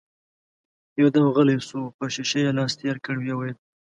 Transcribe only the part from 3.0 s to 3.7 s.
کړ، ويې ويل: